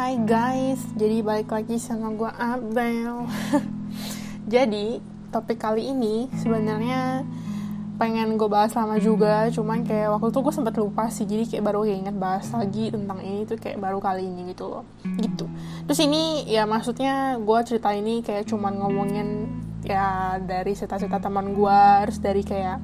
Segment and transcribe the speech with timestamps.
[0.00, 3.28] Hai guys, jadi balik lagi sama gue Abel.
[4.48, 4.96] jadi
[5.28, 7.20] topik kali ini sebenarnya
[8.00, 11.64] pengen gue bahas lama juga, cuman kayak waktu itu gue sempet lupa sih, jadi kayak
[11.68, 14.88] baru inget bahas lagi tentang ini tuh kayak baru kali ini gitu loh,
[15.20, 15.44] gitu.
[15.84, 19.52] Terus ini ya maksudnya gue cerita ini kayak cuman ngomongin
[19.84, 22.80] ya dari cerita-cerita teman gue, terus dari kayak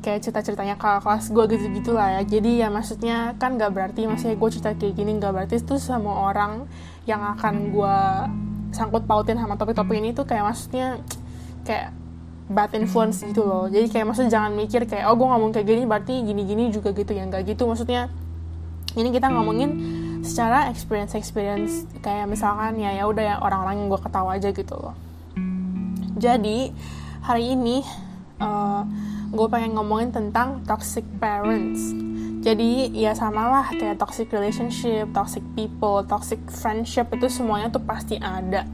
[0.00, 2.22] kayak cerita-ceritanya kakak kelas gue gitu-gitu lah ya.
[2.24, 6.32] Jadi ya maksudnya kan gak berarti maksudnya gue cerita kayak gini gak berarti itu semua
[6.32, 6.64] orang
[7.04, 7.98] yang akan gue
[8.72, 11.00] sangkut pautin sama topik-topik ini tuh kayak maksudnya
[11.68, 11.92] kayak
[12.50, 13.68] bad influence gitu loh.
[13.68, 17.12] Jadi kayak maksudnya jangan mikir kayak oh gue ngomong kayak gini berarti gini-gini juga gitu
[17.12, 17.28] ya.
[17.28, 17.68] Gak gitu.
[17.68, 18.08] Maksudnya
[18.98, 19.70] ini kita ngomongin
[20.20, 24.74] secara experience experience kayak misalkan ya ya udah ya orang-orang yang gue ketawa aja gitu
[24.76, 24.94] loh.
[26.20, 26.72] Jadi
[27.24, 27.80] hari ini
[28.40, 28.82] uh,
[29.30, 31.94] gue pengen ngomongin tentang toxic parents
[32.40, 38.64] jadi ya samalah kayak toxic relationship, toxic people, toxic friendship itu semuanya tuh pasti ada.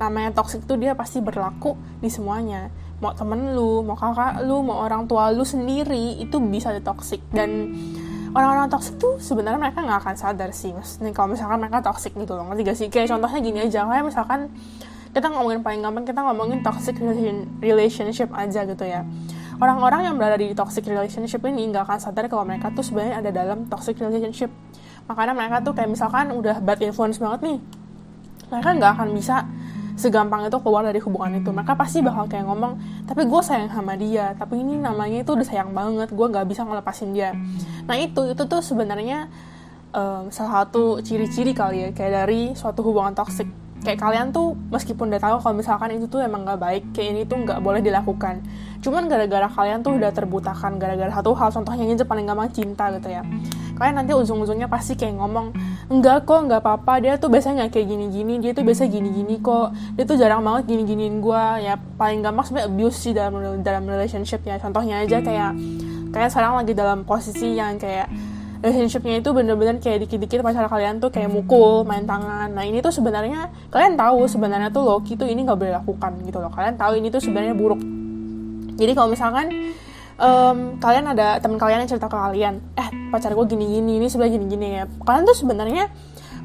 [0.00, 2.72] Namanya toxic tuh dia pasti berlaku di semuanya.
[3.04, 7.20] Mau temen lu, mau kakak lu, mau orang tua lu sendiri itu bisa di toxic
[7.36, 7.76] dan
[8.32, 10.96] orang-orang toxic tuh sebenarnya mereka nggak akan sadar sih mas.
[10.96, 12.88] Kalau misalkan mereka toxic gitu loh, ngerti gak sih?
[12.88, 14.48] Kayak contohnya gini aja, kayak misalkan
[15.12, 16.96] kita ngomongin paling gampang kita ngomongin toxic
[17.60, 19.04] relationship aja gitu ya
[19.62, 23.30] orang-orang yang berada di toxic relationship ini nggak akan sadar kalau mereka tuh sebenarnya ada
[23.30, 24.50] dalam toxic relationship.
[25.06, 27.58] Makanya mereka tuh kayak misalkan udah bad influence banget nih
[28.50, 29.48] mereka nggak akan bisa
[29.96, 31.54] segampang itu keluar dari hubungan itu.
[31.54, 35.46] Mereka pasti bakal kayak ngomong tapi gue sayang sama dia tapi ini namanya itu udah
[35.46, 37.30] sayang banget gue nggak bisa ngelepasin dia.
[37.86, 39.30] Nah itu itu tuh sebenarnya
[39.94, 43.46] um, salah satu ciri-ciri kali ya kayak dari suatu hubungan toxic
[43.82, 47.22] kayak kalian tuh meskipun udah tahu kalau misalkan itu tuh emang nggak baik kayak ini
[47.26, 48.40] tuh nggak boleh dilakukan.
[48.78, 53.10] Cuman gara-gara kalian tuh udah terbutakan gara-gara satu hal contohnya aja paling gampang cinta gitu
[53.10, 53.26] ya.
[53.74, 55.50] Kalian nanti ujung-ujungnya pasti kayak ngomong
[55.90, 59.74] enggak kok nggak apa-apa dia tuh biasanya nggak kayak gini-gini dia tuh biasa gini-gini kok
[59.98, 64.46] dia tuh jarang banget gini-giniin gue ya paling gampang sebenarnya abuse sih dalam dalam relationship
[64.46, 65.52] ya contohnya aja kayak
[66.14, 68.06] kayak sekarang lagi dalam posisi yang kayak
[68.62, 72.54] relationshipnya itu bener-bener kayak dikit-dikit pacar kalian tuh kayak mukul, main tangan.
[72.54, 76.38] Nah ini tuh sebenarnya kalian tahu sebenarnya tuh Loki tuh ini nggak boleh lakukan gitu
[76.38, 76.50] loh.
[76.54, 77.82] Kalian tahu ini tuh sebenarnya buruk.
[78.78, 79.74] Jadi kalau misalkan
[80.16, 84.34] um, kalian ada teman kalian yang cerita ke kalian, eh pacar gue gini-gini, ini sebenarnya
[84.38, 84.84] gini-gini ya.
[85.02, 85.90] Kalian tuh sebenarnya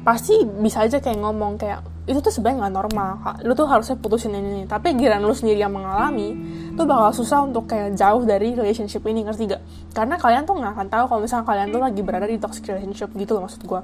[0.02, 3.10] pasti bisa aja kayak ngomong kayak itu tuh sebenarnya nggak normal
[3.44, 4.64] lu tuh harusnya putusin ini, ini.
[4.64, 6.32] Tapi giran lu sendiri yang mengalami
[6.72, 10.72] tuh bakal susah untuk kayak jauh dari relationship ini ngerti gak karena kalian tuh nggak
[10.72, 13.80] akan tahu kalau misalnya kalian tuh lagi berada di toxic relationship gitu loh maksud gue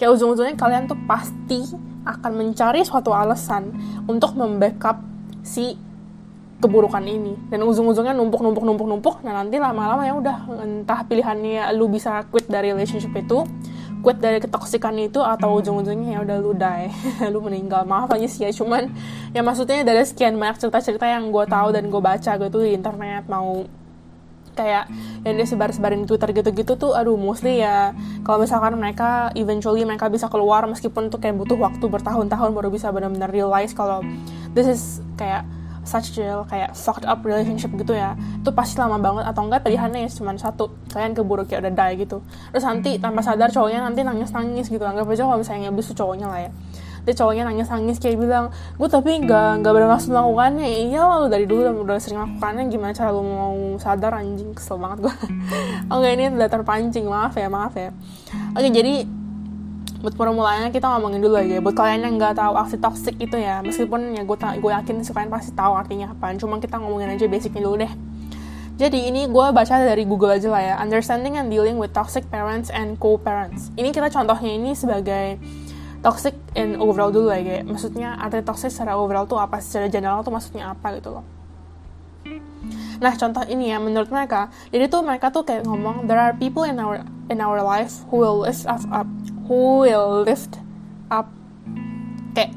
[0.00, 1.60] kayak ujung-ujungnya kalian tuh pasti
[2.08, 3.76] akan mencari suatu alasan
[4.08, 4.96] untuk membackup
[5.44, 5.76] si
[6.60, 7.36] keburukan ini.
[7.48, 12.24] Dan ujung-ujungnya numpuk numpuk numpuk numpuk nah nanti lama-lama ya udah entah pilihannya lu bisa
[12.28, 13.44] quit dari relationship itu
[14.00, 16.88] quit dari ketoksikan itu atau ujung-ujungnya ya udah lu die.
[17.32, 17.84] Lu meninggal.
[17.84, 18.88] Maaf aja sih ya cuman
[19.36, 23.28] ya maksudnya dari sekian banyak cerita-cerita yang gue tahu dan gue baca gitu di internet
[23.28, 23.64] mau
[24.60, 24.84] kayak
[25.24, 27.94] yang dia sebar-sebarin Twitter gitu-gitu tuh aduh mostly ya
[28.26, 32.90] kalau misalkan mereka eventually mereka bisa keluar meskipun tuh kayak butuh waktu bertahun-tahun baru bisa
[32.90, 34.04] benar-benar realize kalau
[34.52, 34.82] this is
[35.16, 35.46] kayak
[35.84, 38.14] such a kayak fucked up relationship gitu ya.
[38.40, 40.70] Itu pasti lama banget atau enggak pilihannya ya cuma satu.
[40.92, 42.20] Kalian keburu kayak udah die gitu.
[42.52, 44.82] Terus nanti tanpa sadar cowoknya nanti nangis nangis gitu.
[44.84, 46.52] Anggap aja kalau misalnya abis cowoknya lah ya.
[47.00, 50.68] Dia cowoknya nangis nangis kayak bilang gue tapi nggak nggak bermaksud melakukannya.
[50.92, 52.64] Iya lalu dari dulu udah sering melakukannya.
[52.68, 54.52] Gimana cara lu mau sadar anjing?
[54.52, 55.14] Kesel banget gue
[55.94, 57.08] oke ini udah terpancing.
[57.08, 57.90] Maaf ya maaf ya.
[58.52, 59.19] Oke jadi
[60.00, 61.60] buat permulaannya kita ngomongin dulu aja.
[61.60, 65.30] Buat kalian yang nggak tahu aksi toxic itu ya meskipun ya gue gue yakin kalian
[65.30, 67.92] pasti tahu artinya apa cuma kita ngomongin aja basicnya dulu deh.
[68.80, 70.74] Jadi ini gue baca dari Google aja lah ya.
[70.80, 73.68] Understanding and dealing with toxic parents and co-parents.
[73.76, 75.36] Ini kita contohnya ini sebagai
[76.00, 80.24] toxic in overall dulu ya kayak maksudnya arti toxic secara overall tuh apa secara general
[80.24, 81.39] tuh maksudnya apa gitu loh
[83.00, 86.68] Nah contoh ini ya menurut mereka, jadi tuh mereka tuh kayak ngomong there are people
[86.68, 87.00] in our
[87.32, 89.08] in our life who will lift us up,
[89.48, 90.60] who will lift
[91.08, 91.24] up.
[92.36, 92.52] Kayak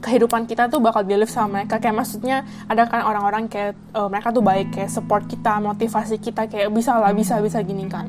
[0.00, 1.76] kehidupan kita tuh bakal di lift sama mereka.
[1.76, 6.48] Kayak maksudnya ada kan orang-orang kayak uh, mereka tuh baik kayak support kita motivasi kita
[6.48, 8.08] kayak bisa lah bisa bisa gini kan.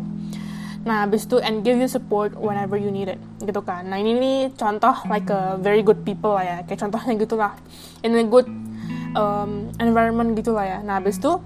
[0.87, 3.19] Nah habis itu and give you support whenever you need it.
[3.43, 3.91] Gitu kan.
[3.91, 6.57] Nah ini nih contoh like a very good people lah ya.
[6.63, 7.53] Kayak contohnya gitulah
[8.07, 8.47] in a good
[9.15, 10.77] um, environment gitu lah ya.
[10.83, 11.39] Nah habis itu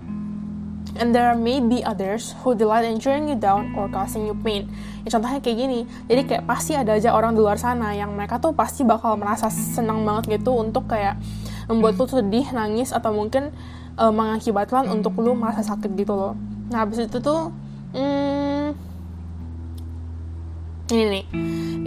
[0.96, 4.70] and there may be others who delight in cheering you down or causing you pain.
[5.04, 5.80] Ya contohnya kayak gini.
[6.08, 9.52] Jadi kayak pasti ada aja orang di luar sana yang mereka tuh pasti bakal merasa
[9.52, 11.20] senang banget gitu untuk kayak
[11.68, 13.50] membuat lu sedih nangis atau mungkin
[13.98, 16.34] uh, mengakibatkan untuk lu merasa sakit gitu loh.
[16.72, 17.52] Nah habis itu tuh
[17.94, 18.85] hmm,
[20.92, 21.26] ini nih.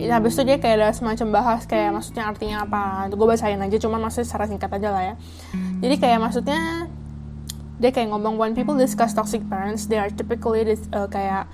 [0.09, 3.07] Habis itu dia kayak ada semacam bahas kayak maksudnya artinya apa.
[3.11, 5.15] Itu gue bacain aja cuman maksudnya secara singkat aja lah ya.
[5.83, 6.61] Jadi kayak maksudnya
[7.79, 11.47] dia kayak ngomong when people discuss toxic parents they are typically uh, kayak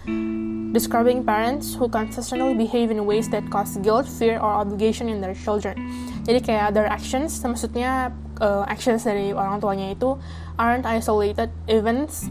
[0.72, 5.36] describing parents who consistently behave in ways that cause guilt, fear, or obligation in their
[5.36, 5.76] children.
[6.24, 8.10] Jadi kayak their actions, maksudnya
[8.40, 10.18] uh, actions dari orang tuanya itu
[10.58, 12.26] aren't isolated events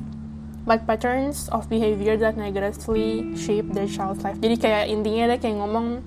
[0.63, 4.39] but patterns of behavior that negatively shape their child's life.
[4.39, 5.99] Jadi kayak intinya dia kayak ngomong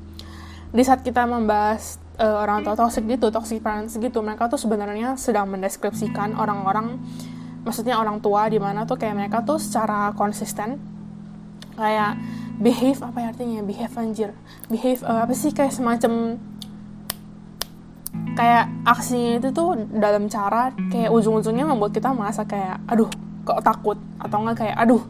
[0.72, 5.16] di saat kita membahas uh, orang tua toxic gitu, toxic parents gitu, mereka tuh sebenarnya
[5.20, 7.00] sedang mendeskripsikan orang-orang
[7.66, 10.78] maksudnya orang tua di mana tuh kayak mereka tuh secara konsisten
[11.76, 12.16] kayak
[12.56, 13.60] behave apa ya artinya?
[13.60, 14.30] Behave anjir.
[14.72, 15.52] Behave uh, apa sih?
[15.52, 16.40] Kayak semacam
[18.36, 23.08] kayak aksinya itu tuh dalam cara kayak ujung-ujungnya membuat kita merasa kayak aduh
[23.46, 23.98] kok takut?
[24.18, 25.02] Atau enggak kayak aduh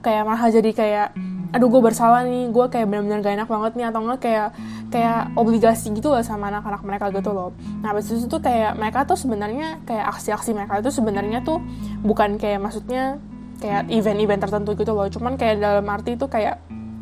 [0.00, 1.08] kayak malah jadi kayak
[1.54, 4.48] aduh gue bersalah nih gue kayak benar-benar gak enak banget nih atau enggak kayak
[4.90, 7.54] kayak obligasi gitu loh sama anak-anak mereka gitu loh.
[7.82, 11.62] Nah habis itu tuh kayak mereka tuh sebenarnya kayak aksi-aksi mereka itu sebenarnya tuh
[12.02, 13.20] bukan kayak maksudnya
[13.62, 15.06] kayak event-event tertentu gitu loh.
[15.10, 16.60] Cuman kayak dalam arti itu kayak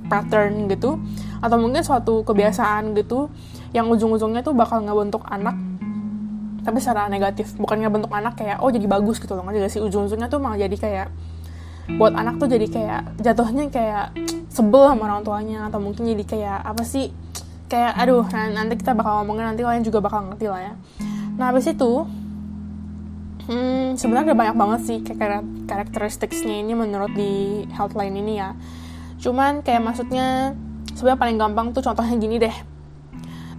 [0.08, 1.00] pattern gitu
[1.40, 3.32] atau mungkin suatu kebiasaan gitu
[3.74, 5.56] yang ujung-ujungnya tuh bakal ngebentuk anak
[6.64, 9.44] tapi secara negatif bukan ngebentuk anak kayak oh jadi bagus gitu loh.
[9.44, 11.08] Nggak sih ujung-ujungnya tuh malah jadi kayak
[12.00, 14.16] buat anak tuh jadi kayak jatuhnya kayak
[14.48, 17.12] sebel sama orang tuanya atau mungkin jadi kayak apa sih
[17.68, 20.74] kayak aduh nanti kita bakal ngomongin nanti kalian juga bakal ngerti lah ya.
[21.36, 22.08] Nah habis itu
[23.52, 28.56] hmm, sebenarnya ada banyak banget sih kayak karakteristiknya ini menurut di healthline ini ya.
[29.20, 30.56] Cuman kayak maksudnya
[30.96, 32.73] sebenarnya paling gampang tuh contohnya gini deh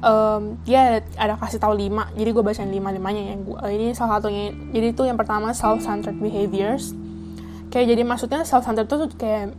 [0.06, 4.22] um, dia ada, kasih tahu lima jadi gue bacain lima limanya ya gua, ini salah
[4.22, 4.54] satunya.
[4.72, 6.94] Jadi itu yang pertama self centered behaviors.
[7.74, 9.57] Kayak jadi maksudnya self centered tuh kayak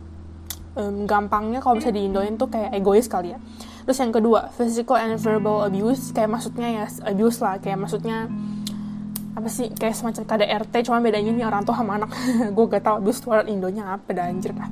[0.79, 3.39] um, gampangnya kalau bisa diindoin tuh kayak egois kali ya.
[3.83, 6.15] Terus yang kedua physical and verbal abuse.
[6.15, 7.59] Kayak maksudnya ya abuse lah.
[7.59, 8.31] Kayak maksudnya
[9.37, 12.09] apa sih kayak semacam KDRT cuma bedanya nih orang tua sama anak.
[12.57, 14.65] Gue gak tau abuse tuh Indonya apa dah anjir lah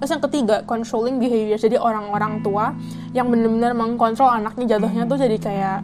[0.00, 1.60] terus yang ketiga controlling behavior.
[1.60, 2.72] Jadi orang-orang tua
[3.12, 5.78] yang bener-bener mengkontrol anaknya jatuhnya tuh jadi kayak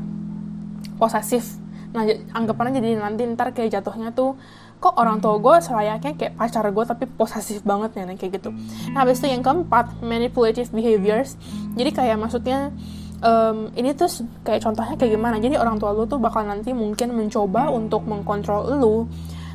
[0.96, 1.60] posesif.
[1.92, 4.40] Nah anggapannya jadi nanti ntar kayak jatuhnya tuh
[4.76, 8.56] kok orang tua gue selayaknya kayak pacar gue tapi posesif banget nih kayak gitu.
[8.96, 11.36] Nah habis itu yang keempat manipulative behaviors.
[11.76, 12.72] Jadi kayak maksudnya
[13.20, 14.08] um, ini tuh
[14.44, 15.36] kayak contohnya kayak gimana?
[15.40, 19.08] Jadi orang tua lu tuh bakal nanti mungkin mencoba untuk mengkontrol lu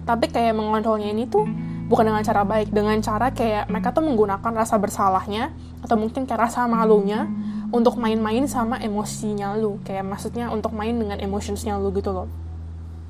[0.05, 1.45] tapi kayak mengontrolnya ini tuh
[1.91, 5.51] bukan dengan cara baik dengan cara kayak mereka tuh menggunakan rasa bersalahnya
[5.83, 7.27] atau mungkin kayak rasa malunya
[7.71, 9.79] untuk main-main sama emosinya lu.
[9.83, 12.27] Kayak maksudnya untuk main dengan emotionsnya lu gitu loh.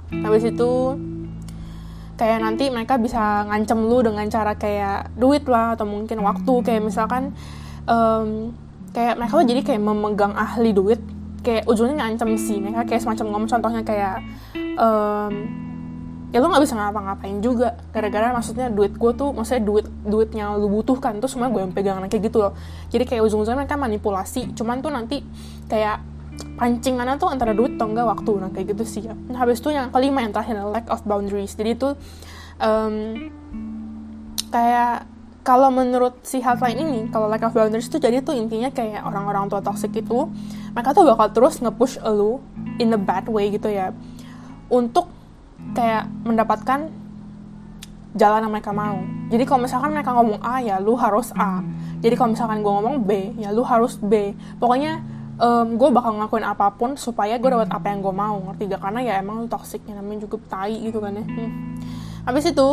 [0.09, 0.97] Habis itu
[2.17, 6.53] kayak nanti mereka bisa ngancem lu dengan cara kayak duit lah atau mungkin waktu.
[6.65, 7.33] Kayak misalkan
[7.89, 8.53] um,
[8.93, 11.01] kayak mereka tuh jadi kayak memegang ahli duit.
[11.41, 13.49] Kayak ujungnya ngancem sih mereka kayak semacam ngomong.
[13.49, 14.21] Contohnya kayak
[14.77, 15.33] um,
[16.31, 17.75] ya lu nggak bisa ngapa-ngapain juga.
[17.91, 21.99] Gara-gara maksudnya duit gue tuh maksudnya duit duitnya lu butuhkan tuh semua gue yang pegang
[22.07, 22.55] kayak gitu loh.
[22.87, 24.55] Jadi kayak ujung-ujungnya mereka manipulasi.
[24.55, 25.19] Cuman tuh nanti
[25.67, 25.99] kayak
[26.55, 28.31] pancingannya tuh antara duit atau enggak waktu.
[28.39, 29.13] Nah kayak gitu sih ya.
[29.13, 31.53] Nah habis itu yang kelima yang terakhir lack of boundaries.
[31.53, 31.89] Jadi itu
[32.63, 33.27] um,
[34.55, 35.05] kayak
[35.41, 39.49] kalau menurut si headline ini kalau lack of boundaries itu jadi tuh intinya kayak orang-orang
[39.49, 40.29] tua toxic itu
[40.71, 42.37] mereka tuh bakal terus nge-push lu
[42.77, 43.91] in a bad way gitu ya.
[44.71, 45.20] Untuk
[45.71, 46.89] kayak mendapatkan
[48.11, 48.99] jalan yang mereka mau.
[49.31, 51.63] Jadi kalau misalkan mereka ngomong A ya lu harus A.
[52.03, 54.35] Jadi kalau misalkan gue ngomong B ya lu harus B.
[54.59, 54.99] Pokoknya
[55.41, 58.81] um, gue bakal ngelakuin apa pun supaya gue dapat apa yang gue mau ngerti gak
[58.85, 61.51] karena ya emang toksiknya namanya juga tai gitu kan ya hmm.
[62.29, 62.69] habis itu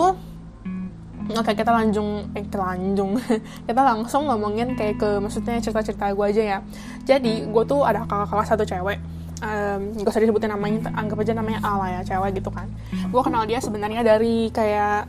[1.29, 3.21] Oke kita lanjung eh lanjung
[3.69, 6.59] kita langsung ngomongin kayak ke maksudnya cerita-cerita gue aja ya
[7.05, 8.97] jadi gue tuh ada kakak kelas satu cewek
[9.43, 12.67] um, gak usah disebutin namanya anggap aja namanya A lah ya cewek gitu kan.
[13.11, 15.09] Gue kenal dia sebenarnya dari kayak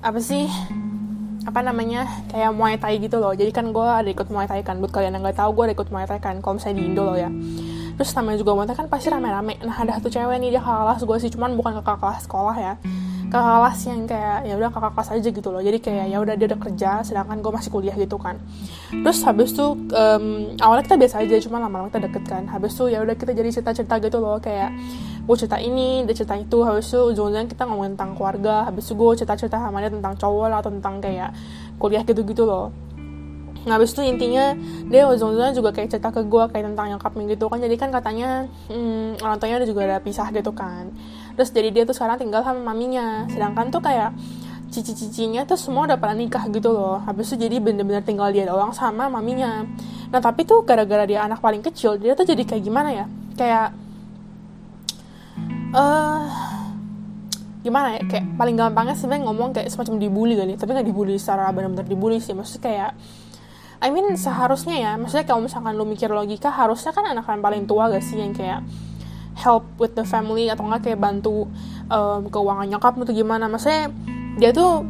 [0.00, 0.48] apa sih
[1.40, 3.32] apa namanya kayak Muay Thai gitu loh.
[3.32, 5.74] Jadi kan gue ada ikut Muay Thai kan buat kalian yang nggak tahu gue ada
[5.74, 7.30] ikut Muay Thai kan kalau misalnya di Indo loh ya.
[7.96, 9.60] Terus namanya juga Muay Thai kan pasti rame-rame.
[9.64, 12.56] Nah ada satu cewek nih dia kakak kelas gue sih cuman bukan kakak kelas sekolah
[12.56, 12.74] ya
[13.30, 15.62] kakak kelas yang kayak ya udah kakak kelas aja gitu loh.
[15.62, 18.42] Jadi kayak ya udah dia udah kerja sedangkan gue masih kuliah gitu kan.
[18.90, 22.44] Terus habis tuh um, awalnya kita biasa aja cuma lama-lama kita deket kan.
[22.50, 24.42] Habis tuh ya udah kita jadi cerita-cerita gitu loh.
[24.42, 24.74] Kayak
[25.22, 26.58] gue cerita ini dia cerita itu.
[26.66, 28.66] Habis itu ujung-ujungnya kita ngomongin tentang keluarga.
[28.66, 31.30] Habis itu gue cerita-cerita sama dia tentang cowok lah atau tentang kayak
[31.78, 32.74] kuliah gitu-gitu loh.
[33.60, 34.56] Nah, habis itu intinya
[34.88, 37.62] dia ujung-ujungnya juga kayak cerita ke gue kayak tentang nyokapnya gitu kan.
[37.62, 40.90] Jadi kan katanya hmm, orang tuanya juga ada pisah gitu kan
[41.40, 43.24] terus jadi dia tuh sekarang tinggal sama maminya.
[43.32, 44.12] Sedangkan tuh kayak
[44.68, 47.00] cici-cicinya tuh semua udah pada nikah gitu loh.
[47.00, 49.64] Habis itu jadi bener-bener tinggal dia doang sama maminya.
[50.12, 53.06] Nah tapi tuh gara-gara dia anak paling kecil dia tuh jadi kayak gimana ya?
[53.40, 53.72] Kayak
[55.72, 56.28] eh uh,
[57.64, 58.04] gimana ya?
[58.04, 60.60] Kayak paling gampangnya sebenarnya ngomong kayak semacam dibully kali.
[60.60, 62.36] Tapi nggak dibully secara benar-benar dibully sih.
[62.36, 62.90] Maksudnya kayak
[63.80, 64.92] I mean seharusnya ya.
[65.00, 68.36] Maksudnya kalau misalkan lu mikir logika harusnya kan anak yang paling tua gak sih yang
[68.36, 68.60] kayak
[69.40, 71.48] help with the family atau enggak kayak bantu
[71.88, 73.48] um, keuangan nyokap atau gimana.
[73.48, 73.88] Maksudnya
[74.36, 74.84] dia tuh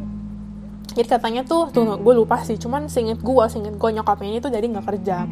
[0.91, 4.51] jadi katanya tuh tuh gue lupa sih cuman singkat gue singkat gue nyokapnya ini tuh
[4.51, 5.23] dari nggak kerja.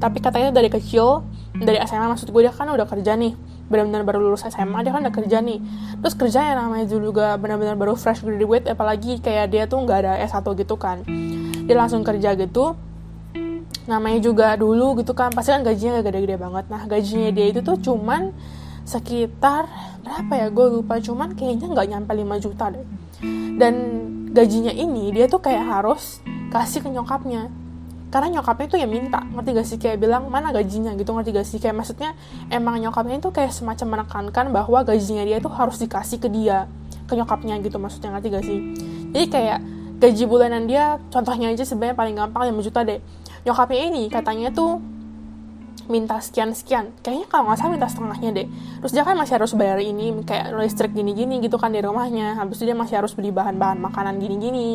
[0.00, 1.22] Tapi katanya dari kecil
[1.54, 5.04] dari SMA maksud gue dia kan udah kerja nih benar-benar baru lulus SMA dia kan
[5.04, 5.60] udah kerja nih.
[6.00, 10.12] Terus kerja yang namanya juga benar-benar baru fresh graduate apalagi kayak dia tuh nggak ada
[10.24, 11.04] S1 gitu kan.
[11.64, 12.76] Dia langsung kerja gitu
[13.84, 16.64] namanya juga dulu gitu kan pasti kan gajinya gak gede-gede banget.
[16.72, 18.32] Nah gajinya dia itu tuh cuman
[18.84, 19.68] sekitar
[20.04, 21.00] berapa ya gue lupa.
[21.00, 22.84] Cuman kayaknya nggak nyampe 5 juta deh.
[23.56, 23.74] Dan
[24.32, 26.20] gajinya ini dia tuh kayak harus
[26.52, 27.48] kasih ke nyokapnya.
[28.08, 29.78] Karena nyokapnya tuh ya minta ngerti gak sih?
[29.80, 30.94] Kayak bilang mana gajinya?
[30.94, 31.58] Gitu ngerti gak sih?
[31.58, 32.14] Kayak maksudnya
[32.46, 36.70] emang nyokapnya itu kayak semacam menekankan bahwa gajinya dia tuh harus dikasih ke dia
[37.04, 38.58] ke nyokapnya gitu maksudnya ngerti gak sih?
[39.10, 39.58] Jadi kayak
[39.98, 43.00] gaji bulanan dia contohnya aja sebenarnya paling gampang 5 juta deh
[43.44, 44.80] nyokapnya ini katanya tuh
[45.84, 48.46] minta sekian sekian kayaknya kalau nggak salah minta setengahnya deh.
[48.80, 52.40] Terus dia kan masih harus bayar ini kayak listrik gini gini gitu kan di rumahnya.
[52.40, 54.70] Habis itu dia masih harus beli bahan-bahan makanan gini gini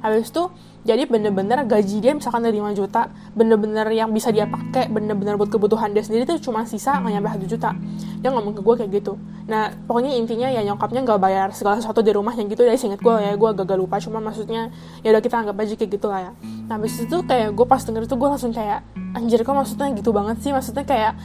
[0.00, 0.48] habis itu
[0.86, 5.50] jadi bener-bener gaji dia misalkan dari 5 juta bener-bener yang bisa dia pakai bener-bener buat
[5.50, 7.74] kebutuhan dia sendiri tuh cuma sisa nggak nyampe 1 juta.
[8.22, 9.18] Dia ngomong ke gue kayak gitu.
[9.50, 13.14] Nah pokoknya intinya ya nyokapnya nggak bayar segala sesuatu di rumahnya gitu ya inget gue
[13.18, 13.34] ya.
[13.34, 14.70] Gue gagal lupa cuma maksudnya
[15.02, 16.32] ya udah kita anggap aja kayak gitu lah ya.
[16.70, 18.86] Nah habis itu kayak gue pas denger itu gue langsung kayak
[19.18, 20.54] anjir kok maksudnya gitu banget sih?
[20.54, 21.18] Maksudnya kayak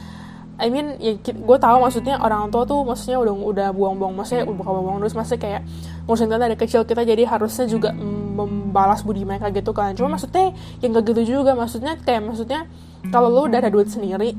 [0.60, 4.62] I mean ya gue tahu maksudnya orang tua tuh maksudnya udah udah buang-buang maksudnya udah
[4.62, 5.62] buang-buang terus maksudnya kayak
[6.04, 7.90] ngurusin kita dari kecil kita jadi harusnya juga
[8.32, 9.96] membalas budi mereka gitu kan.
[9.96, 10.52] Cuma maksudnya
[10.84, 12.68] yang gak gitu juga maksudnya kayak maksudnya
[13.10, 14.36] kalau lu udah ada duit sendiri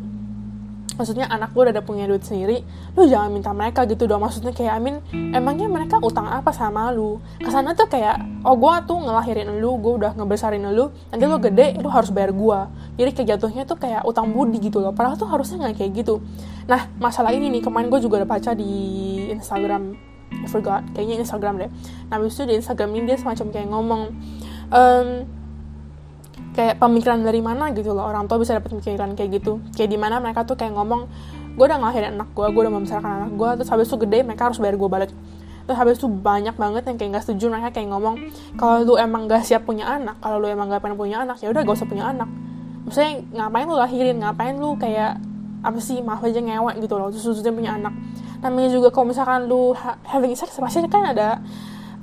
[0.94, 2.62] maksudnya anak lu udah ada punya duit sendiri
[2.94, 4.22] lu jangan minta mereka gitu dong.
[4.22, 7.18] Maksudnya kayak Amin emangnya mereka utang apa sama lu?
[7.42, 11.38] Ke sana tuh kayak oh gue tuh ngelahirin lu gue udah ngebesarin lu nanti lu
[11.42, 12.60] gede lu harus bayar gue
[12.98, 14.94] jadi kayak jatuhnya tuh kayak utang budi gitu loh.
[14.94, 16.22] Padahal tuh harusnya nggak kayak gitu.
[16.70, 18.72] Nah masalah ini nih kemarin gue juga udah baca di
[19.34, 20.14] Instagram.
[20.34, 21.70] I forgot kayaknya Instagram deh.
[22.10, 24.02] Nah habis itu di Instagram ini dia semacam kayak ngomong
[26.54, 28.06] kayak pemikiran dari mana gitu loh.
[28.06, 29.60] Orang tua bisa dapat pemikiran kayak gitu.
[29.74, 31.10] Kayak di mana mereka tuh kayak ngomong
[31.54, 34.50] gue udah ngelahirin anak gue gue udah membesarkan anak gue terus habis itu gede mereka
[34.50, 35.12] harus bayar gue balik.
[35.64, 38.16] Terus habis itu banyak banget yang kayak gak setuju mereka kayak ngomong
[38.60, 41.50] kalau lu emang gak siap punya anak kalau lu emang gak pengen punya anak ya
[41.50, 42.28] udah gak usah punya anak.
[42.84, 44.18] Maksudnya ngapain lu lahirin?
[44.20, 45.24] Ngapain lu kayak
[45.64, 47.94] apa sih maaf aja ngewek gitu loh terus susahnya punya anak.
[48.44, 49.72] Namanya juga kalau misalkan lu
[50.04, 51.40] having sex pasti kan ada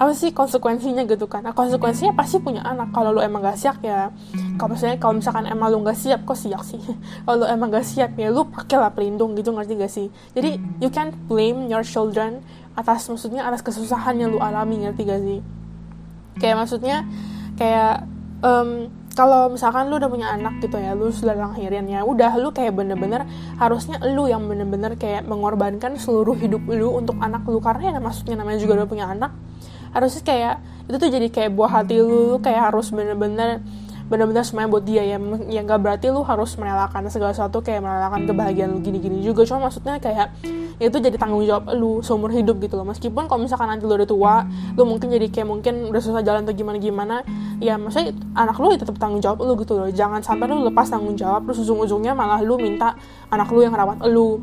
[0.00, 1.44] apa sih konsekuensinya gitu kan?
[1.44, 2.88] Nah, konsekuensinya pasti punya anak.
[2.96, 4.08] Kalau lu emang gak siap ya
[4.56, 6.80] kalau misalnya kalau misalkan emang lu gak siap kok siap sih?
[7.24, 10.08] Kalau lu emang gak siap ya lu pakai lah pelindung gitu ngerti gak sih?
[10.32, 12.40] Jadi you can blame your children
[12.80, 15.40] atas maksudnya atas kesusahan yang lu alami ngerti gak sih?
[16.40, 17.04] Kayak maksudnya
[17.60, 18.08] kayak
[18.40, 22.56] um, kalau misalkan lu udah punya anak gitu ya lu sudah lahirin ya udah lu
[22.56, 23.28] kayak bener-bener
[23.60, 27.60] harusnya lu yang bener-bener kayak mengorbankan seluruh hidup lu untuk anak lu.
[27.60, 29.32] Karena ya maksudnya namanya juga udah punya anak
[29.90, 30.54] harusnya kayak
[30.90, 33.62] itu tuh jadi kayak buah hati lu, lu kayak harus bener-bener
[34.10, 38.26] bener-bener semuanya buat dia ya yang gak berarti lu harus merelakan segala sesuatu kayak merelakan
[38.26, 39.46] kebahagiaan lu gini-gini juga.
[39.46, 40.34] Cuma maksudnya kayak
[40.82, 42.82] itu jadi tanggung jawab lu seumur hidup gitu loh.
[42.90, 46.42] Meskipun kalau misalkan nanti lu udah tua lu mungkin jadi kayak mungkin udah susah jalan
[46.42, 47.16] atau gimana gimana
[47.62, 49.86] ya maksudnya anak lu ya tetap tanggung jawab lu gitu loh.
[49.94, 52.98] Jangan sampai lu lepas tanggung jawab terus ujung-ujungnya malah lu minta
[53.30, 54.42] anak lu yang rawat lu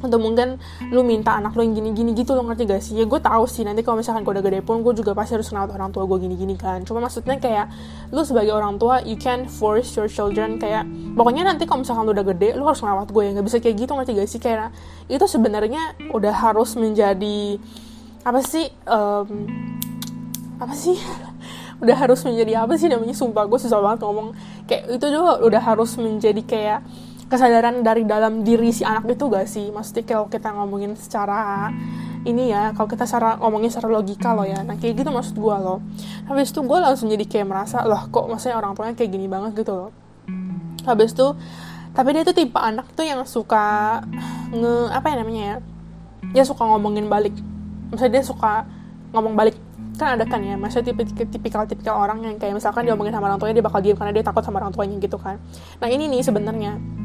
[0.00, 0.56] atau mungkin
[0.88, 2.96] lu minta anak lu yang gini-gini gitu lo ngerti gak sih?
[2.96, 5.52] Ya gue tahu sih nanti kalau misalkan gue udah gede pun gue juga pasti harus
[5.52, 6.80] kenal orang tua gue gini-gini kan.
[6.88, 7.68] Cuma maksudnya kayak
[8.08, 12.12] lu sebagai orang tua you can force your children kayak pokoknya nanti kalau misalkan lu
[12.16, 13.30] udah gede lu harus ngerawat gue ya.
[13.36, 14.40] Nggak bisa kayak gitu ngerti gak sih?
[14.40, 14.72] Kayak
[15.12, 15.82] itu sebenarnya
[16.16, 17.60] udah harus menjadi
[18.24, 19.28] apa sih um,
[20.60, 20.96] apa sih?
[21.80, 23.16] Udah harus menjadi apa sih namanya?
[23.16, 24.36] Sumpah gue susah banget ngomong.
[24.68, 26.84] Kayak itu juga udah harus menjadi kayak
[27.30, 29.70] kesadaran dari dalam diri si anak itu gak sih?
[29.70, 31.70] Maksudnya kalau kita ngomongin secara
[32.26, 34.60] ini ya kalau kita secara ngomongin secara logika loh ya.
[34.66, 35.78] Nah kayak gitu maksud gue loh.
[36.26, 39.62] Habis itu gue langsung jadi kayak merasa loh kok maksudnya orang tuanya kayak gini banget
[39.62, 39.90] gitu loh.
[40.84, 41.38] Habis itu
[41.94, 43.98] tapi dia tuh tipe anak tuh yang suka
[44.50, 45.56] nge apa ya namanya ya?
[46.34, 47.32] Dia suka ngomongin balik.
[47.94, 48.66] Maksudnya dia suka
[49.14, 49.56] ngomong balik.
[49.96, 53.30] Kan ada kan ya maksudnya tipe tipikal tipikal orang yang kayak misalkan dia ngomongin sama
[53.30, 55.38] orang tuanya dia bakal diam karena dia takut sama orang tuanya gitu kan.
[55.78, 56.99] Nah ini nih sebenarnya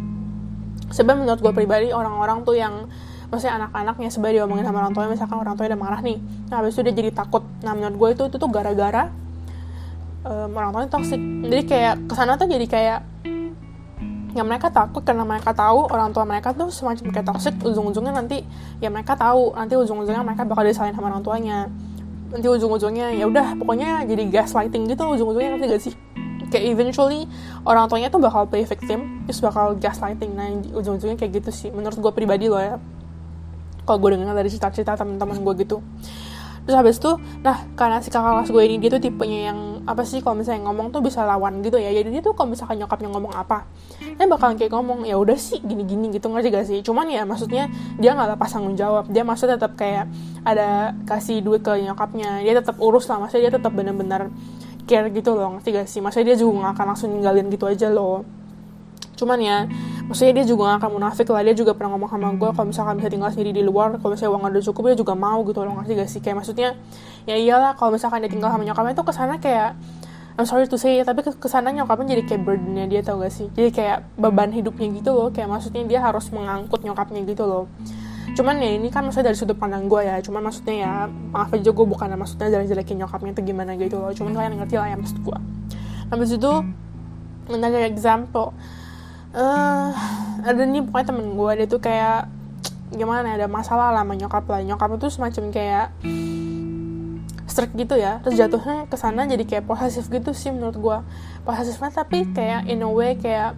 [0.94, 2.90] sebenarnya menurut gue pribadi orang-orang tuh yang
[3.30, 6.18] maksudnya anak-anaknya sebagai diomongin sama orang tuanya misalkan orang tuanya udah marah nih.
[6.50, 7.44] Nah habis itu dia jadi takut.
[7.66, 9.10] Nah menurut gue itu itu tuh gara-gara
[10.24, 11.22] um, orang tuanya toxic.
[11.22, 13.00] Jadi kayak ke sana tuh jadi kayak
[14.36, 17.54] ya mereka takut karena mereka tahu orang tua mereka tuh semacam kayak toxic.
[17.66, 18.46] Ujung-ujungnya nanti
[18.78, 19.58] ya mereka tahu.
[19.58, 21.58] Nanti ujung-ujungnya mereka bakal disalahin sama orang tuanya.
[22.30, 25.02] Nanti ujung-ujungnya ya udah pokoknya jadi gaslighting gitu.
[25.02, 26.05] Ujung-ujungnya nanti gak sih
[26.52, 27.26] kayak eventually
[27.66, 30.32] orang tuanya tuh bakal play victim terus bakal gaslighting.
[30.34, 32.78] Nah ujung-ujungnya kayak gitu sih menurut gue pribadi loh ya.
[33.86, 35.78] Kalau gue dengar dari cerita-cerita teman-teman gue gitu.
[36.66, 37.14] Terus habis itu
[37.46, 40.66] nah karena si kakak kelas gue ini dia tuh tipenya yang apa sih kalau misalnya
[40.66, 41.94] ngomong tuh bisa lawan gitu ya.
[41.94, 43.70] Jadi dia tuh kalau misalkan nyokapnya ngomong apa
[44.02, 46.82] dia bakalan kayak ngomong ya udah sih gini-gini gitu ngerti gak sih?
[46.82, 47.70] Cuman ya maksudnya
[48.02, 49.06] dia nggak lepas tanggung jawab.
[49.14, 50.10] Dia maksudnya tetap kayak
[50.42, 52.42] ada kasih duit ke nyokapnya.
[52.42, 54.34] Dia tetap urus lah maksudnya dia tetap bener-bener
[54.86, 56.00] care gitu loh ngerti gak sih?
[56.00, 58.24] Maksudnya dia juga gak akan langsung ninggalin gitu aja loh.
[59.16, 59.66] Cuman ya
[60.06, 61.42] maksudnya dia juga gak akan munafik lah.
[61.44, 64.32] Dia juga pernah ngomong sama gue kalau misalkan bisa tinggal sendiri di luar kalau misalnya
[64.38, 66.20] uang udah cukup dia juga mau gitu loh ngerti gak sih?
[66.22, 66.70] Kayak maksudnya
[67.26, 69.70] ya iyalah kalau misalkan dia tinggal sama nyokapnya itu ke sana kayak
[70.36, 73.48] I'm sorry to say tapi ke sana nyokapnya jadi kayak burdennya dia tau gak sih?
[73.52, 75.28] Jadi kayak beban hidupnya gitu loh.
[75.34, 77.66] Kayak maksudnya dia harus mengangkut nyokapnya gitu loh
[78.34, 80.18] cuman ya ini kan maksudnya dari sudut pandang gue ya.
[80.26, 84.10] Cuman maksudnya ya maaf aja gue bukan maksudnya dari jelekin nyokapnya itu gimana gitu loh.
[84.10, 85.38] Cuman kalian ngerti lah ya maksud gue
[86.10, 86.52] habis itu
[87.50, 88.54] another example.
[89.36, 89.92] Uh,
[90.48, 92.32] ada nih pokoknya temen gue dia tuh kayak
[92.96, 94.62] gimana ya, ada masalah lah sama nyokap lah.
[94.64, 95.88] Nyokap itu semacam kayak
[97.50, 98.24] strict gitu ya.
[98.24, 100.98] Terus jatuhnya ke sana jadi kayak posesif gitu sih menurut gue
[101.44, 103.58] posesifnya tapi kayak in a way kayak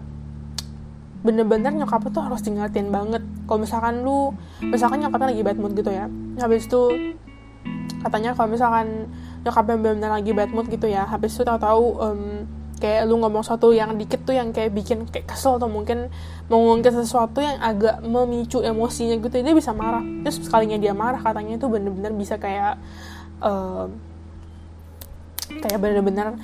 [1.22, 5.88] bener-bener nyokapnya tuh harus diingetin banget kalau misalkan lu misalkan nyokapnya lagi bad mood gitu
[5.88, 6.06] ya
[6.38, 6.82] habis itu
[8.04, 9.08] katanya kalau misalkan
[9.42, 12.22] nyokapnya bener-bener lagi bad mood gitu ya habis itu tahu-tahu um,
[12.78, 16.08] kayak lu ngomong sesuatu yang dikit tuh yang kayak bikin kayak kesel atau mungkin
[16.46, 20.02] ngomongin sesuatu yang agak memicu emosinya gitu dia bisa marah.
[20.22, 22.78] Terus sekalinya dia marah katanya itu bener-bener bisa kayak
[23.42, 23.90] uh,
[25.58, 26.38] kayak bener-bener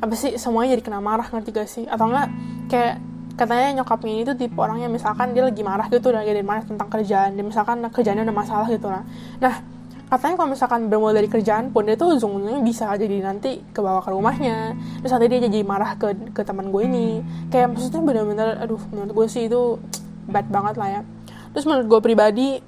[0.00, 1.84] apa sih semuanya jadi kena marah ngerti gak sih?
[1.90, 2.30] Atau enggak
[2.70, 3.02] kayak
[3.38, 7.36] katanya nyokapnya ini tuh tipe orangnya misalkan dia lagi marah gitu lagi marah tentang kerjaan
[7.38, 9.02] dia misalkan kerjaannya udah masalah gitu lah
[9.38, 9.54] nah
[10.10, 14.02] katanya kalau misalkan bermula dari kerjaan pun dia tuh ujung-ujungnya bisa jadi nanti ke bawah
[14.02, 14.74] ke rumahnya.
[15.06, 17.22] Terus nanti dia jadi marah ke ke teman gue ini.
[17.46, 19.78] Kayak maksudnya bener-bener aduh menurut gue sih itu
[20.26, 21.00] bad banget lah ya.
[21.54, 22.58] Terus menurut gue pribadi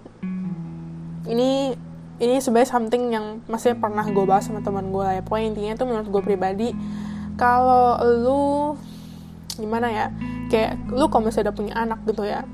[1.26, 1.74] ini
[2.22, 5.22] ini sebenarnya something yang masih pernah gue bahas sama teman gue lah ya.
[5.26, 6.70] Pokoknya intinya tuh menurut gue pribadi
[7.34, 8.42] kalau lu
[9.56, 10.06] gimana ya
[10.48, 12.44] kayak lu kalau misalnya udah punya anak gitu ya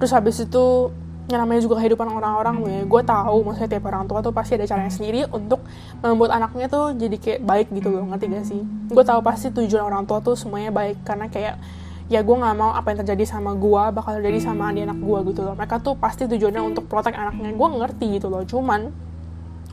[0.00, 0.92] terus habis itu
[1.24, 4.68] yang namanya juga kehidupan orang-orang ya gue tahu maksudnya tiap orang tua tuh pasti ada
[4.68, 5.64] caranya sendiri untuk
[6.04, 8.60] membuat anaknya tuh jadi kayak baik gitu loh ngerti gak sih?
[8.92, 11.56] Gue tahu pasti tujuan orang tua tuh semuanya baik karena kayak
[12.12, 15.18] ya gue nggak mau apa yang terjadi sama gue bakal terjadi sama adik anak gue
[15.32, 15.56] gitu loh.
[15.56, 17.56] Mereka tuh pasti tujuannya untuk protek anaknya.
[17.56, 18.92] Gue ngerti gitu loh cuman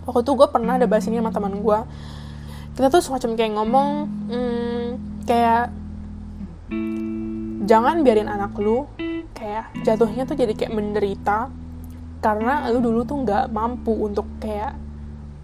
[0.07, 1.79] waktu itu gue pernah ada bahas ini sama teman gue.
[2.79, 3.87] Kita tuh semacam kayak ngomong
[4.31, 4.87] hmm,
[5.27, 5.80] kayak
[7.71, 8.83] jangan biarin anak lu
[9.31, 11.47] kayak jatuhnya tuh jadi kayak menderita
[12.19, 14.75] karena lu dulu tuh nggak mampu untuk kayak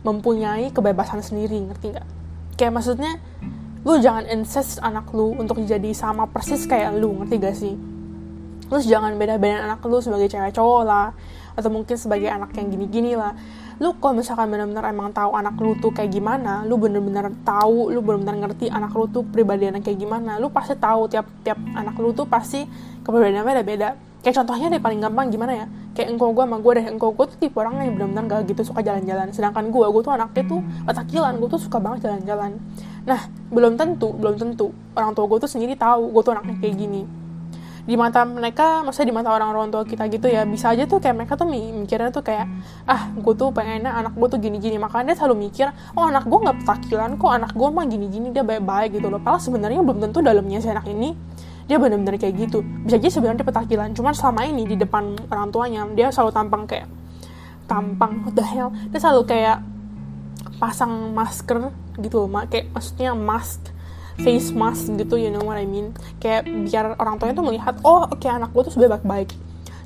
[0.03, 2.07] mempunyai kebebasan sendiri ngerti nggak?
[2.59, 3.15] Kayak maksudnya
[3.87, 7.75] lu jangan insist anak lu untuk jadi sama persis kayak lu ngerti gak sih?
[8.67, 11.15] Terus jangan beda-bedain anak lu sebagai cewek cowok lah
[11.55, 13.31] atau mungkin sebagai anak yang gini-gini lah
[13.77, 18.01] lu kalau misalkan benar-benar emang tahu anak lu tuh kayak gimana lu bener-bener tahu lu
[18.01, 22.09] bener-bener ngerti anak lu tuh pribadiannya kayak gimana lu pasti tahu tiap tiap anak lu
[22.09, 22.65] tuh pasti
[23.05, 23.89] kepribadiannya beda-beda.
[24.25, 25.65] Kayak contohnya deh paling gampang gimana ya?
[25.93, 28.61] Kayak engkau gue sama gue deh engkau gue tuh tipe orang yang benar-benar gak gitu
[28.67, 29.31] suka jalan-jalan.
[29.31, 32.57] Sedangkan gue gue tuh anaknya tuh petakilan gue tuh suka banget jalan-jalan.
[33.07, 33.21] Nah
[33.53, 37.26] belum tentu belum tentu orang tua gue tuh sendiri tahu gue tuh anaknya kayak gini
[37.87, 40.99] di mata mereka maksudnya di mata orang orang tua kita gitu ya bisa aja tuh
[40.99, 42.43] kayak mereka tuh mikirnya tuh kayak
[42.83, 46.27] ah gue tuh pengennya anak gue tuh gini gini makanya dia selalu mikir oh anak
[46.27, 49.23] gue nggak petakilan kok anak gue mah gini gini dia baik baik gitu loh.
[49.23, 51.15] Padahal sebenarnya belum tentu dalamnya si anak ini
[51.67, 52.59] dia benar-benar kayak gitu.
[52.83, 56.63] Bisa aja sebenarnya dia petakilan cuman selama ini di depan orang tuanya dia selalu tampang
[56.67, 56.91] kayak
[57.71, 58.75] tampang what the hell.
[58.91, 59.63] Dia selalu kayak
[60.59, 61.71] pasang masker
[62.03, 63.76] gitu loh kayak maksudnya mask
[64.21, 65.93] face mask gitu you know what I mean?
[66.17, 69.29] Kayak biar orang tuanya tuh melihat oh oke okay, anak gue tuh sebenarnya baik-baik.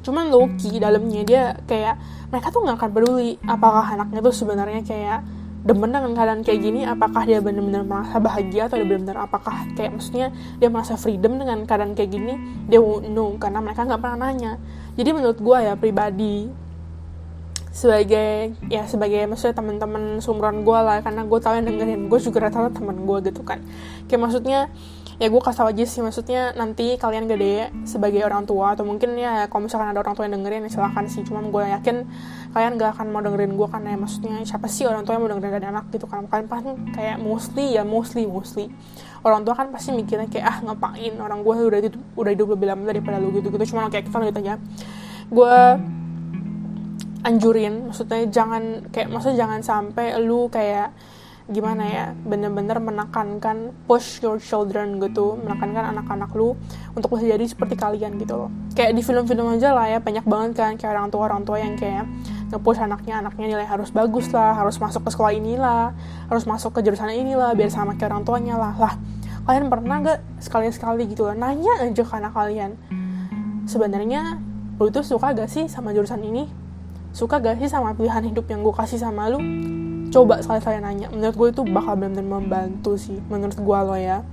[0.01, 1.95] Cuman Loki dalamnya dia kayak
[2.33, 5.19] mereka tuh nggak akan peduli apakah anaknya tuh sebenarnya kayak
[5.61, 9.93] demen dengan keadaan kayak gini apakah dia benar-benar merasa bahagia atau dia benar-benar apakah kayak
[9.93, 12.33] maksudnya dia merasa freedom dengan keadaan kayak gini
[12.65, 14.57] dia won't know karena mereka nggak pernah nanya.
[14.97, 16.49] Jadi menurut gue ya pribadi
[17.71, 22.11] sebagai ya sebagai maksudnya teman-teman sumuran gue lah karena gue tahu yang dengerin.
[22.11, 23.63] Gue juga rata-rata teman gue gitu kan.
[24.11, 24.59] Kayak maksudnya
[25.21, 29.13] ya gue kasih tau aja sih maksudnya nanti kalian gede sebagai orang tua atau mungkin
[29.15, 31.23] ya kalau misalkan ada orang tua yang dengerin ya silahkan sih.
[31.23, 32.03] Cuma gue yakin
[32.51, 35.31] kalian gak akan mau dengerin gue karena ya maksudnya siapa sih orang tua yang mau
[35.31, 36.27] dengerin dari anak gitu kan.
[36.27, 38.67] Kalian pasti kayak mostly ya mostly mostly.
[39.23, 42.67] Orang tua kan pasti mikirnya kayak ah ngapain orang gue udah hidup udah hidup lebih
[42.67, 44.53] lama daripada lu gitu gitu cuma kayak kita lanjut aja.
[45.31, 45.55] Gue
[47.21, 50.93] anjurin maksudnya jangan kayak maksudnya jangan sampai lu kayak
[51.51, 56.55] gimana ya bener-bener menekankan push your children gitu menekankan anak-anak lu
[56.95, 58.49] untuk bisa jadi seperti kalian gitu loh.
[58.71, 61.75] Kayak di film-film aja lah ya banyak banget kan kayak orang tua orang tua yang
[61.75, 62.07] kayak
[62.53, 65.91] nge-push anaknya anaknya nilai harus bagus lah harus masuk ke sekolah inilah
[66.31, 68.73] harus masuk ke jurusan inilah biar sama kayak orang tuanya lah.
[68.77, 68.93] Lah
[69.43, 72.77] kalian pernah gak sekali-sekali gitu loh nanya aja ke anak kalian
[73.65, 74.37] sebenarnya
[74.77, 76.45] lu tuh suka gak sih sama jurusan ini
[77.11, 79.39] suka gak sih sama pilihan hidup yang gue kasih sama lu?
[80.11, 81.07] Coba sekali saya nanya.
[81.11, 84.23] Menurut gue itu bakal benar-benar membantu sih menurut gue lo ya.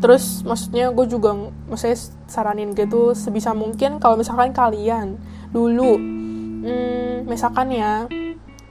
[0.00, 1.36] Terus maksudnya gue juga
[1.68, 5.20] maksudnya saranin gitu sebisa mungkin kalau misalkan kalian
[5.52, 6.00] dulu
[6.64, 8.08] hmm, misalkan ya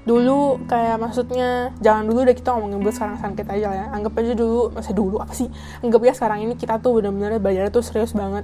[0.09, 3.85] dulu kayak maksudnya jangan dulu deh kita ngomongin buat sekarang sekarang kita aja lah ya.
[3.93, 5.47] Anggap aja dulu masih dulu apa sih?
[5.85, 8.43] Anggap ya sekarang ini kita tuh benar-benar belajar tuh serius banget.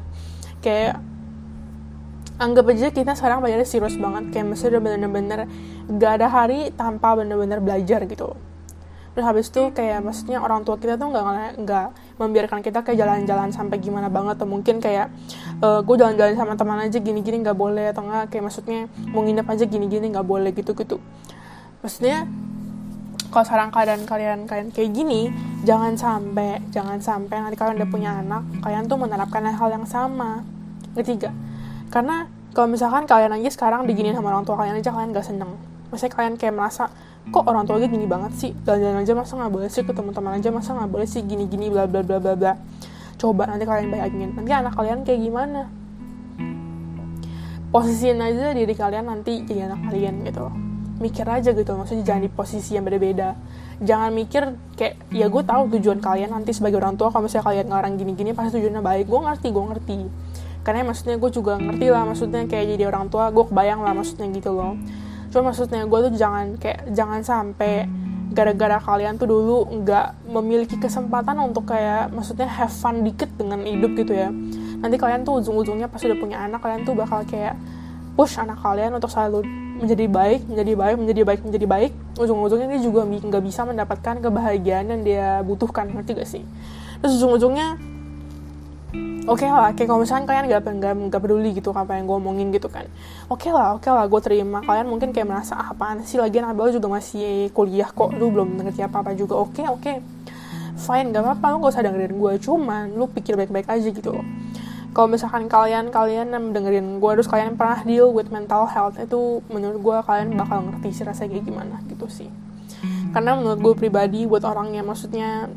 [0.61, 1.01] Kayak
[2.41, 4.31] anggap aja kita sekarang belajar serius banget.
[4.35, 5.39] Kayak masih udah bener-bener
[5.99, 8.35] gak ada hari tanpa bener-bener belajar gitu.
[9.15, 11.87] Terus habis itu kayak maksudnya orang tua kita tuh nggak nggak
[12.19, 14.35] membiarkan kita kayak jalan-jalan sampai gimana banget.
[14.35, 15.07] Atau mungkin kayak
[15.63, 17.95] uh, gue jalan-jalan sama teman aja gini-gini nggak boleh.
[17.95, 20.99] Atau enggak kayak maksudnya mau nginep aja gini-gini nggak boleh gitu gitu
[21.85, 22.25] maksudnya
[23.29, 25.29] kalau sekarang keadaan kalian kalian kayak gini
[25.61, 30.41] jangan sampai jangan sampai nanti kalian udah punya anak kalian tuh menerapkan hal yang sama.
[30.97, 31.29] Ketiga
[31.89, 35.51] karena kalau misalkan kalian aja sekarang diginiin sama orang tua kalian aja kalian gak seneng.
[35.91, 36.87] Maksudnya kalian kayak merasa
[37.29, 38.51] kok orang tua gue gini banget sih?
[38.63, 39.83] Jalan-jalan aja masa nggak boleh sih?
[39.83, 41.21] Ketemu teman aja masa nggak boleh sih?
[41.25, 42.53] Gini-gini bla bla bla bla bla.
[43.19, 45.61] Coba nanti kalian bayangin nanti anak kalian kayak gimana?
[47.73, 50.47] Posisiin aja diri kalian nanti jadi anak kalian gitu
[50.95, 53.35] mikir aja gitu maksudnya jangan di posisi yang berbeda
[53.83, 57.67] jangan mikir kayak ya gue tahu tujuan kalian nanti sebagai orang tua kalau misalnya kalian
[57.67, 59.05] ngarang gini-gini pasti tujuannya baik.
[59.11, 59.97] Gue ngerti gue ngerti
[60.65, 64.25] karena maksudnya gue juga ngerti lah maksudnya kayak jadi orang tua gue kebayang lah maksudnya
[64.33, 64.73] gitu loh.
[65.29, 67.85] Cuma maksudnya gue tuh jangan kayak jangan sampai
[68.33, 73.93] gara-gara kalian tuh dulu nggak memiliki kesempatan untuk kayak maksudnya have fun dikit dengan hidup
[73.93, 74.33] gitu ya.
[74.81, 77.53] Nanti kalian tuh ujung-ujungnya pas udah punya anak kalian tuh bakal kayak
[78.17, 81.91] push anak kalian untuk selalu menjadi baik menjadi baik menjadi baik menjadi baik.
[82.17, 86.43] Ujung-ujungnya dia juga nggak bisa mendapatkan kebahagiaan yang dia butuhkan ngerti gak sih?
[87.05, 87.94] Terus ujung-ujungnya
[89.25, 92.17] oke okay lah kayak kalau misalkan kalian gak, gak, gak peduli gitu apa yang gue
[92.17, 92.85] omongin gitu kan.
[93.25, 94.61] Oke okay lah oke okay lah gue terima.
[94.61, 96.21] Kalian mungkin kayak merasa ah, apaan sih?
[96.21, 98.13] Lagi Abel juga masih kuliah kok.
[98.13, 99.41] Lu belum ngerti apa apa juga.
[99.41, 99.81] Oke okay, oke.
[99.81, 99.97] Okay.
[100.75, 104.25] fine gak apa-apa lu gak usah dengerin gue cuman lu pikir baik-baik aja gitu loh.
[104.95, 109.43] Kalau misalkan kalian kalian yang dengerin gue terus kalian pernah deal with mental health itu
[109.51, 112.29] menurut gue kalian bakal ngerti sih rasanya kayak gimana gitu sih.
[113.15, 115.47] Karena menurut gue pribadi buat orang yang maksudnya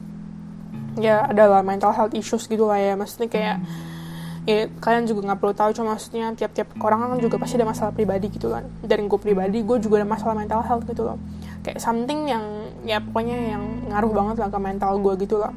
[0.99, 2.95] ya adalah mental health issues gitu lah ya.
[2.99, 3.57] Maksudnya kayak
[4.49, 7.93] ya kalian juga nggak perlu tahu cuma maksudnya tiap-tiap orang kan juga pasti ada masalah
[7.93, 8.65] pribadi gitu kan.
[8.81, 11.21] Dan gue pribadi gue juga ada masalah mental health gitu loh.
[11.61, 12.45] Kayak something yang
[12.87, 15.53] ya pokoknya yang ngaruh banget lah ke mental gue gitu loh.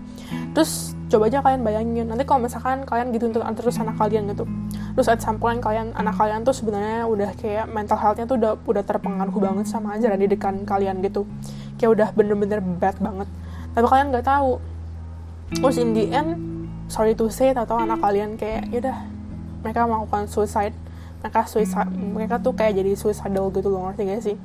[0.51, 4.43] Terus coba aja kalian bayangin nanti kalau misalkan kalian gitu untuk terus anak kalian gitu.
[4.91, 8.59] Terus at some point kalian anak kalian tuh sebenarnya udah kayak mental healthnya tuh udah
[8.67, 11.23] udah terpengaruh banget sama ajaran didikan kalian gitu.
[11.79, 13.27] Kayak udah bener-bener bad banget.
[13.71, 14.59] Tapi kalian nggak tahu
[15.59, 16.51] terus in the end
[16.91, 19.07] sorry to say atau anak kalian kayak yaudah
[19.61, 20.75] mereka melakukan suicide.
[21.21, 24.35] Mereka suicide mereka tuh kayak jadi suicidal gitu loh ngerti gak sih?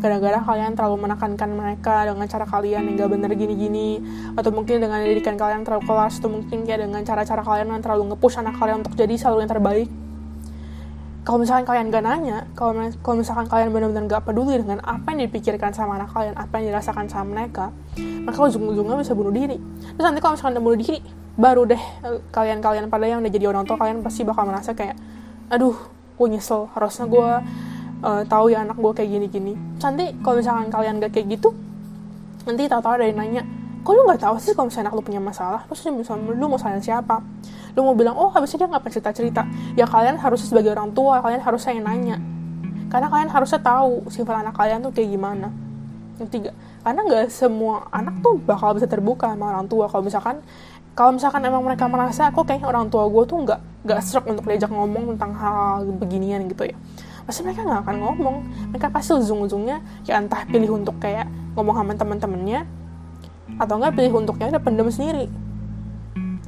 [0.00, 4.00] Gara-gara kalian terlalu menekankan mereka dengan cara kalian yang gak bener gini-gini
[4.32, 8.16] atau mungkin dengan didikan kalian terlalu kelas atau mungkin kayak dengan cara-cara kalian yang terlalu
[8.16, 9.88] nge-push anak kalian untuk jadi selalu yang terbaik
[11.22, 15.70] kalau misalkan kalian gak nanya kalau misalkan kalian benar-benar gak peduli dengan apa yang dipikirkan
[15.70, 17.70] sama anak kalian apa yang dirasakan sama mereka
[18.26, 19.58] maka ujung-ujungnya bisa bunuh diri.
[19.58, 20.98] Terus nanti kalau misalkan bunuh diri
[21.38, 21.82] baru deh
[22.30, 24.94] kalian-kalian pada yang udah jadi orang tua kalian pasti bakal merasa kayak
[25.50, 25.74] aduh
[26.18, 27.28] gue nyesel harusnya gue
[28.02, 29.54] uh, tahu ya anak gue kayak gini-gini.
[29.78, 31.54] Nanti kalau misalkan kalian gak kayak gitu
[32.42, 33.42] nanti tahu-tahu ada yang nanya
[33.82, 35.60] kok lu nggak tahu sih kalau misalnya anak lu punya masalah?
[35.66, 37.18] Terus misalnya lu mau sayang siapa?
[37.74, 39.42] Lu mau bilang oh habisnya dia nggak cerita cerita
[39.74, 42.16] ya kalian harusnya sebagai orang tua kalian harusnya yang nanya.
[42.86, 45.50] Karena kalian harusnya tahu sifat anak kalian tuh kayak gimana.
[46.22, 46.50] Yang ketiga
[46.82, 49.90] karena nggak semua anak tuh bakal bisa terbuka sama orang tua.
[49.90, 50.36] Kalau misalkan
[50.92, 54.44] kalau misalkan emang mereka merasa kok kayaknya orang tua gue tuh nggak nggak serak untuk
[54.46, 56.76] diajak ngomong tentang hal, -hal beginian gitu ya.
[57.26, 58.36] Pasti mereka nggak akan ngomong.
[58.76, 62.81] Mereka pasti ujung-ujungnya ya entah pilih untuk kayak ngomong sama teman-temannya
[63.60, 65.26] atau enggak pilih untuknya ada pendem sendiri.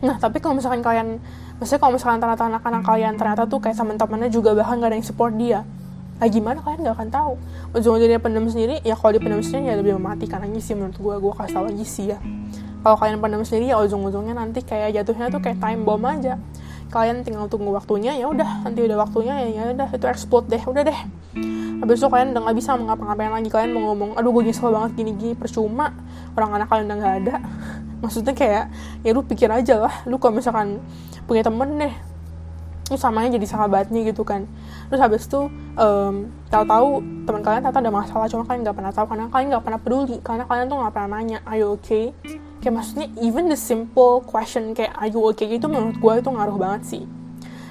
[0.05, 1.19] Nah tapi kalau misalkan kalian
[1.57, 5.07] maksudnya kalau misalkan ternyata anak-anak kalian ternyata tuh kayak teman-temannya juga bahkan gak ada yang
[5.07, 5.64] support dia
[6.14, 7.33] nah gimana kalian gak akan tahu?
[7.75, 11.14] Ujung-ujungnya pendem sendiri ya kalau dia pendem sendiri ya lebih mematikan aja sih menurut gue
[11.19, 12.19] gue kasih tau aja sih ya.
[12.87, 16.38] Kalau kalian pendem sendiri ya ujung-ujungnya nanti kayak jatuhnya tuh kayak time bomb aja.
[16.95, 20.62] Kalian tinggal tunggu waktunya ya udah nanti udah waktunya ya ya udah itu explode deh
[20.62, 21.01] udah deh
[21.85, 24.90] habis itu kalian udah nggak bisa mengapa-ngapain lagi kalian mau ngomong aduh gue nyesel banget
[24.97, 25.37] gini-gini.
[25.37, 25.92] Percuma
[26.33, 27.35] orang anak kalian udah nggak ada.
[28.03, 28.64] Maksudnya kayak
[29.05, 30.81] ya lu pikir aja lah lu kalau misalkan
[31.29, 31.94] punya temen deh
[32.92, 34.49] lu samanya jadi sahabatnya gitu kan.
[34.88, 39.07] Terus habis itu um, tahu-tahu teman kalian ternyata ada masalah cuma kalian nggak pernah tahu
[39.09, 42.16] karena kalian nggak pernah peduli karena kalian tuh nggak pernah nanya are you okay?
[42.64, 45.49] Kayak maksudnya even the simple question kayak are you okay?
[45.49, 47.05] itu menurut gue itu ngaruh banget sih.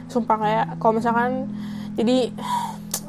[0.10, 1.50] Sumpah kayak kalau misalkan
[1.94, 2.34] jadi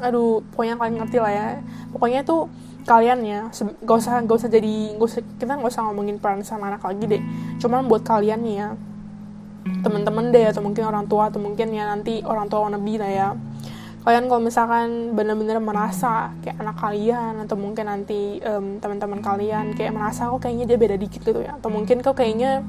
[0.05, 1.47] aduh pokoknya kalian ngerti lah ya.
[1.89, 2.47] Pokoknya tuh
[2.85, 3.41] kalian ya
[3.81, 7.05] gak usah gak usah jadi gak usah kita gak usah ngomongin peran sama anak lagi
[7.17, 7.23] deh.
[7.57, 8.69] Cuman buat kalian nih ya
[9.81, 13.29] teman-teman deh atau mungkin orang tua atau mungkin ya nanti orang tua wannabe lah ya.
[14.05, 19.97] Kalian kalau misalkan bener-bener merasa kayak anak kalian atau mungkin nanti um, teman-teman kalian kayak
[19.97, 21.57] merasa kok kayaknya dia beda dikit gitu ya.
[21.57, 22.61] Atau mungkin kok kayaknya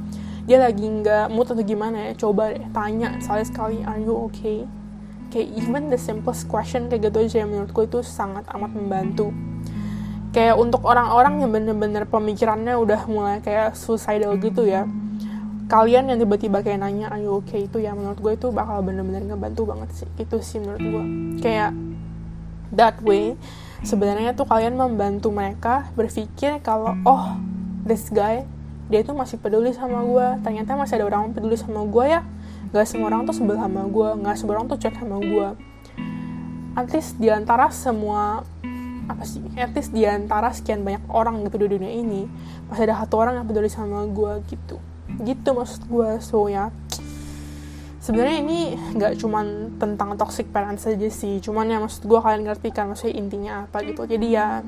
[0.48, 2.12] dia lagi nggak mood atau gimana ya?
[2.16, 3.78] Coba deh tanya sekali sekali.
[3.84, 4.64] Are you okay
[5.36, 9.36] kayak even the simplest question kayak gitu aja menurutku itu sangat amat membantu.
[10.32, 14.88] Kayak untuk orang-orang yang bener-bener pemikirannya udah mulai kayak suicidal gitu ya
[15.66, 19.26] kalian yang tiba-tiba kayak nanya ayo oke okay, itu ya menurut gue itu bakal bener-bener
[19.26, 20.08] ngebantu banget sih.
[20.16, 21.04] Itu sih menurut gue
[21.42, 21.74] kayak
[22.70, 23.34] that way
[23.82, 27.36] sebenarnya tuh kalian membantu mereka berpikir kalau oh
[27.82, 28.46] this guy
[28.86, 32.22] dia tuh masih peduli sama gue ternyata masih ada orang peduli sama gue ya
[32.70, 35.48] gak semua orang tuh sebel sama gue gak semua orang tuh chat sama gue
[36.76, 38.44] at least di antara semua
[39.06, 42.26] apa sih at least di antara sekian banyak orang gitu di dunia ini
[42.66, 44.76] masih ada satu orang yang peduli sama gue gitu.
[45.22, 46.74] Gitu maksud gue so ya.
[48.02, 52.68] Sebenarnya ini nggak cuman tentang toxic parents saja sih cuman ya maksud gue kalian ngerti
[52.74, 54.02] kan maksudnya intinya apa gitu.
[54.04, 54.60] Jadi ya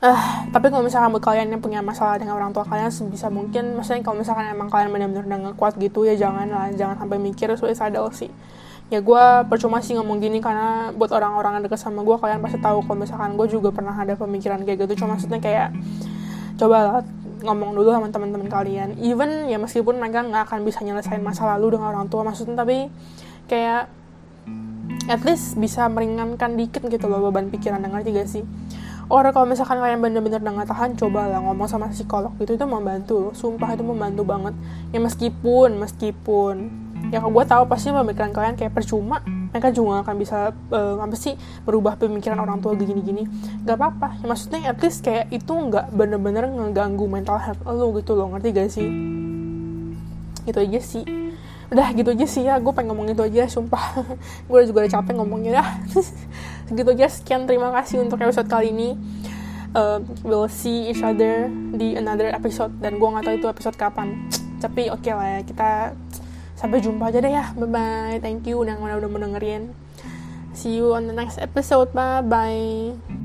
[0.00, 3.76] Uh, tapi kalau misalkan buat kalian yang punya masalah dengan orang tua kalian sebisa mungkin
[3.76, 7.52] maksudnya kalau misalkan emang kalian benar-benar udah kuat gitu ya jangan lah jangan sampai mikir
[7.52, 8.32] suicidal sih.
[8.88, 12.56] Ya gue percuma sih ngomong gini karena buat orang-orang yang deket sama gue kalian pasti
[12.64, 15.04] tahu kalau misalkan gue juga pernah ada pemikiran kayak gitu.
[15.04, 15.76] Cuma maksudnya kayak
[16.56, 17.04] coba lah
[17.44, 18.96] ngomong dulu sama teman-teman kalian.
[19.04, 22.88] Even ya meskipun mereka nggak akan bisa nyelesain masa lalu dengan orang tua maksudnya tapi
[23.52, 23.92] kayak
[25.12, 28.48] at least bisa meringankan dikit gitu loh beban pikiran dengar juga sih
[29.10, 32.54] Orang kalau misalkan kalian bener-bener udah gak tahan, coba lah ngomong sama psikolog gitu.
[32.54, 33.34] Itu membantu.
[33.34, 34.54] Sumpah itu membantu banget.
[34.94, 36.70] Ya meskipun, meskipun.
[37.10, 39.18] Ya gue tahu pasti pemikiran kalian kayak percuma
[39.50, 41.34] mereka juga akan bisa uh, apa sih
[41.66, 43.26] berubah pemikiran orang tua gini-gini.
[43.66, 44.22] Gak apa-apa.
[44.22, 48.30] Ya, maksudnya at least kayak itu nggak bener-bener ngeganggu mental health lo gitu loh.
[48.30, 48.88] Ngerti gak sih?
[50.46, 51.02] Itu aja sih.
[51.70, 52.62] Udah gitu aja sih ya.
[52.62, 54.06] Gue pengen ngomong itu aja sumpah.
[54.50, 55.68] Gue juga udah capek ngomongnya dah
[56.70, 58.94] segitu aja sekian terima kasih untuk episode kali ini.
[59.74, 62.70] Uh, we'll see each other di another episode.
[62.78, 64.30] Dan gue nggak tahu itu episode kapan.
[64.62, 65.40] Tapi oke okay lah ya.
[65.42, 65.70] Kita
[66.54, 67.50] sampai jumpa aja deh ya.
[67.58, 69.60] Bye bye thank you udah udah, udah
[70.54, 71.90] see you on the next episode.
[71.90, 73.19] Bye bye